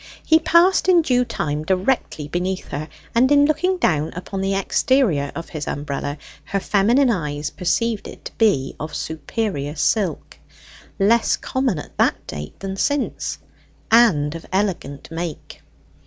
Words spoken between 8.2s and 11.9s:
to be of superior silk less common